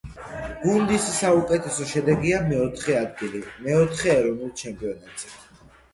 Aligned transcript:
გუნდის 0.61 1.03
საუკეთესო 1.17 1.85
შედეგია 1.91 2.39
მეოთხე 2.47 2.95
ადგილი 3.03 3.43
მეოთხე 3.69 4.13
ეროვნულ 4.15 4.53
ჩემპიონატზე. 4.63 5.35